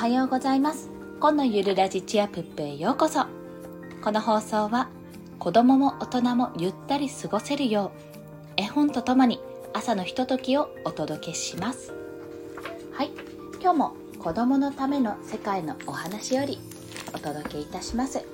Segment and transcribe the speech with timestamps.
[0.00, 0.88] はようございます。
[1.20, 3.26] 今のゆるラジチアプップへようこそ。
[4.02, 4.88] この放送は
[5.38, 9.40] 子供も大人もゆったり過ごせるよう絵本とともに
[9.74, 11.92] 朝のひとときをお届けします。
[12.94, 13.10] はい、
[13.60, 16.58] 今日も子供のための世界のお話より
[17.14, 18.24] お届けいたします。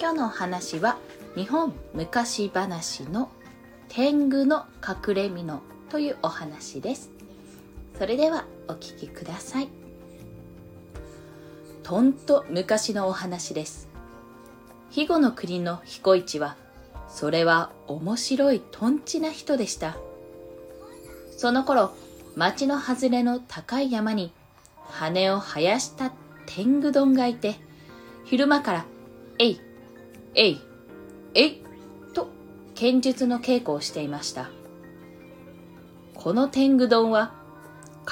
[0.00, 0.98] 今日のお話は
[1.36, 3.30] 日本昔話の
[3.88, 7.10] 天狗の隠れ蓑というお話です。
[7.96, 9.85] それではお聞きください。
[11.86, 13.88] とんと昔のお話です。
[14.88, 16.56] 肥後の国の彦一は、
[17.08, 19.96] それは面白いとんちな人でした。
[21.36, 21.94] その頃、
[22.34, 24.32] 町の外れの高い山に
[24.88, 26.10] 羽を生やした
[26.46, 27.54] 天狗丼がいて、
[28.24, 28.86] 昼間から、
[29.38, 29.60] えい、
[30.34, 30.60] えい、
[31.34, 31.62] えい、
[32.14, 32.28] と
[32.74, 34.50] 剣術の稽古をしていました。
[36.14, 37.32] この天狗丼は、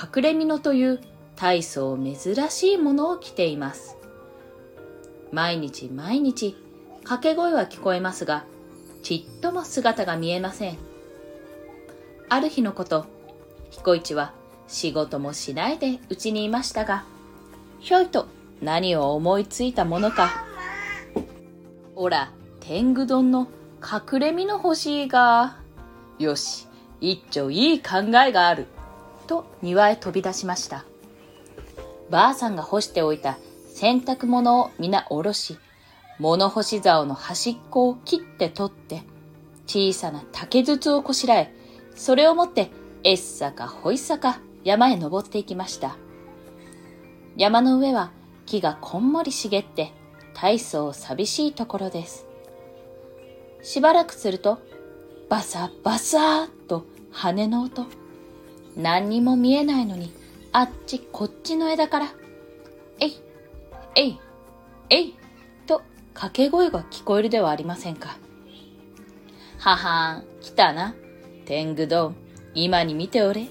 [0.01, 1.01] 隠れ蓑という
[1.37, 2.17] 大層珍
[2.51, 3.97] しいものを着ています。
[5.33, 6.57] 毎日毎日
[7.03, 8.45] 掛け声は聞こえますが、
[9.03, 10.79] ちっとも姿が見えません。
[12.29, 13.07] ある日のこと、
[13.71, 14.33] 彦一は
[14.69, 17.05] 仕事もしないでうちにいましたが、
[17.81, 18.27] ひょいと
[18.63, 20.47] 何を思いついたものか。
[21.97, 23.47] おら、天狗丼の
[23.83, 25.59] 隠れ身の欲しいが、
[26.19, 26.67] よし、
[27.01, 28.67] 一丁いい考えがある。
[29.27, 30.85] と庭へ飛び出しました。
[32.15, 33.39] ばあさんが干しておいた
[33.75, 35.59] 洗濯物を皆下ろし、
[36.21, 39.03] 物干し竿の端っこを切って取って、
[39.67, 41.53] 小さな竹筒をこしらえ、
[41.97, 42.71] それを持って、
[43.03, 45.97] えっさかほいさか山へ登っていきました。
[47.37, 48.13] 山の上は
[48.47, 49.91] 木がこんもり茂って、
[50.35, 52.29] 大層寂しいところです。
[53.61, 54.61] しばらくすると、
[55.29, 57.87] バサバサーと羽の音。
[58.77, 60.13] 何にも見えないのに、
[60.57, 62.15] あっちこっちの枝から、
[63.01, 63.21] えい、
[63.97, 64.21] えい、
[64.89, 65.15] えい、
[65.67, 65.83] と
[66.13, 68.17] 掛け声が聞こえるではありませんか。
[69.59, 70.95] ははん、来たな。
[71.45, 72.15] 天狗丼、
[72.55, 73.49] 今に見ておれ。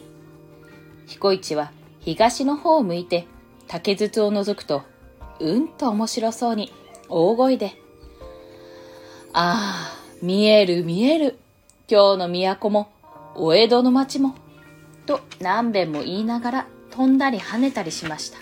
[1.05, 3.27] 彦一は東の方を向いて
[3.67, 4.83] 竹筒を覗くと、
[5.41, 6.71] うんと面白そうに
[7.09, 7.73] 大声で、
[9.33, 11.37] ああ、見える見える。
[11.89, 12.89] 今日の都も、
[13.35, 14.35] お江戸の町も、
[15.05, 18.37] と何遍も言いながら飛んだり跳ねたりしました。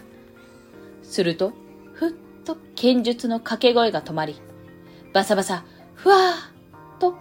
[1.03, 1.53] すると、
[1.94, 2.12] ふっ
[2.44, 4.35] と剣術の掛け声が止まり、
[5.13, 5.63] バサバサ、
[5.95, 7.16] ふわーと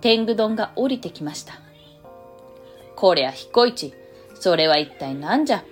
[0.00, 1.54] 天狗丼が降りてきました。
[2.96, 3.94] こりゃ彦一、
[4.34, 5.62] それは一体何じゃ？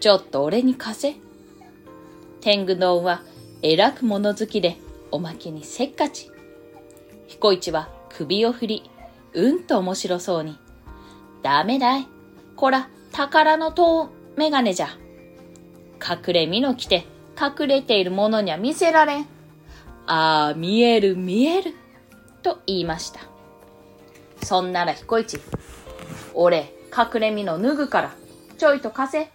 [0.00, 1.16] ちょっと俺に貸せ。
[2.40, 3.22] 天狗丼は
[3.60, 4.78] えらく物好きで、
[5.10, 6.30] おまけにせっかち。
[7.26, 8.90] 彦一は首を振り、
[9.34, 10.58] うんと面白そうに。
[11.42, 12.06] ダメだい。
[12.56, 14.88] こら、宝の塔メガネじゃ。
[16.00, 17.06] 隠れ身の着て、
[17.40, 19.26] 隠れているものには見せられん。
[20.06, 21.74] ああ、見える見える。
[22.42, 23.20] と言いました。
[24.42, 25.40] そんなら彦一、
[26.34, 28.14] 俺、隠れ身の脱ぐから、
[28.58, 29.30] ちょいと貸せ。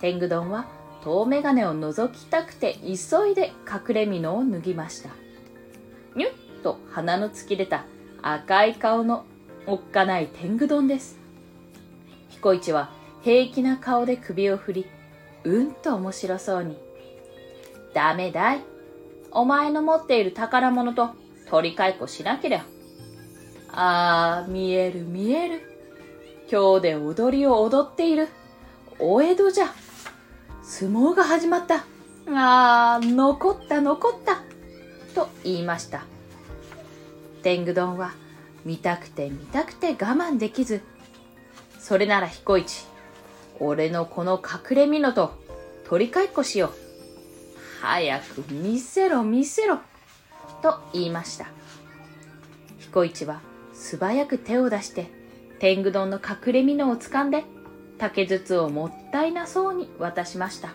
[0.00, 0.66] 天狗丼は、
[1.04, 5.10] 遠眼鏡を覗きたくて急いで隠れ身のを脱ぎました。
[6.14, 6.32] にゅっ
[6.62, 7.84] と鼻の突き出た
[8.20, 9.24] 赤い顔の
[9.66, 11.18] おっかない天狗丼です。
[12.30, 12.90] 彦一は
[13.22, 14.86] 平気な顔で首を振り、
[15.44, 16.76] うんと面白そうに。
[17.94, 18.60] ダメだい。
[19.30, 21.10] お前の持っている宝物と
[21.48, 22.64] 取り替えっこしなけりゃ。
[23.70, 25.60] ああ、見える見える。
[26.50, 28.28] 今日で踊りを踊っている。
[28.98, 29.72] お江戸じゃ。
[30.62, 31.84] 相撲が始まった。
[32.28, 34.42] ああ、残った残った。
[35.14, 36.04] と言いました。
[37.42, 38.12] 天狗丼は
[38.64, 40.82] 見たくて見たくて我慢できず、
[41.78, 42.86] それなら彦一、
[43.64, 45.40] 俺のこの隠れ蓑と
[45.84, 46.72] 取り替えっこしよう。
[47.80, 49.78] 早く見せろ見せろ。
[50.62, 51.46] と言いました。
[52.80, 53.40] 彦一は
[53.72, 55.10] 素早く手を出して
[55.60, 57.44] 天狗丼の隠れ蓑を掴んで
[57.98, 60.70] 竹筒をもったいなそうに渡しました。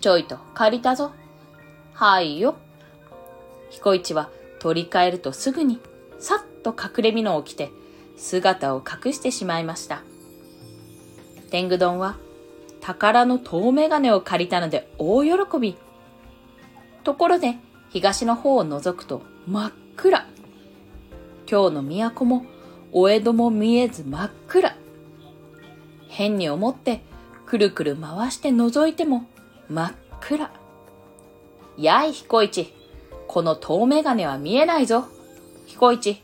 [0.00, 1.12] ちょいと借りたぞ。
[1.92, 2.56] はいよ。
[3.70, 5.78] 彦一は取り替えるとすぐに
[6.18, 7.70] さっと隠れ蓑を着て
[8.16, 10.02] 姿を隠してしまいました。
[11.50, 12.16] 天狗丼は
[12.80, 15.30] 宝の遠眼鏡を借りたので大喜
[15.60, 15.76] び。
[17.04, 17.56] ところで
[17.90, 20.26] 東の方を覗くと真っ暗。
[21.50, 22.46] 今日の都も
[22.92, 24.76] お江戸も見えず真っ暗。
[26.08, 27.02] 変に思って
[27.46, 29.26] くるくる回して覗いても
[29.68, 30.50] 真っ暗。
[31.76, 32.72] やい彦一、
[33.26, 35.06] この遠眼鏡は見えないぞ。
[35.66, 36.22] 彦一、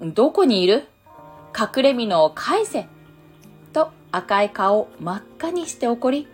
[0.00, 0.86] どこにいる？
[1.58, 2.86] 隠れ蓑を返せ。
[4.12, 6.28] 赤い顔を真っ赤にして怒り、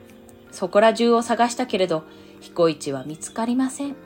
[0.51, 2.03] そこら中を探したけれど、
[2.41, 3.97] 彦一は見つかりません。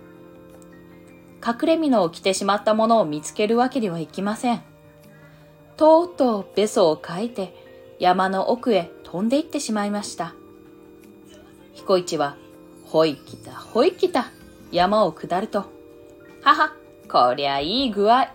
[1.45, 4.63] 隠れ蓑を着てしまったものを見つけるわけにはいきません。
[5.77, 7.55] とうとうべそをかいて
[7.99, 10.35] 山の奥へ飛んで行ってしまいました。
[11.73, 12.37] 彦一は、
[12.85, 14.31] ほいきたほいきた
[14.71, 15.65] 山を下ると、
[16.43, 16.73] はは、
[17.09, 18.33] こりゃいい具合。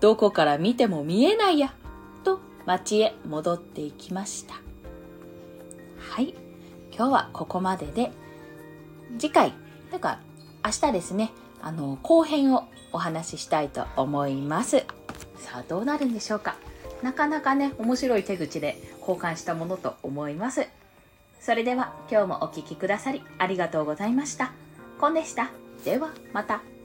[0.00, 1.74] どこから見ても見えないや。
[2.22, 4.67] と町へ戻っていきました。
[6.08, 6.34] はい。
[6.90, 8.10] 今日はここまでで、
[9.18, 9.52] 次回、
[9.90, 10.20] というか
[10.64, 11.30] 明日ですね、
[11.62, 14.78] あの、後編をお話ししたいと思います。
[15.36, 16.56] さあ、どうなるんでしょうか。
[17.02, 20.68] なかなかね、面白い手口で交換したものと思います。
[21.40, 24.52] それでは今日もお聴きくださりありがとうございました。
[24.98, 25.50] コンでした。
[25.84, 26.77] ではまた。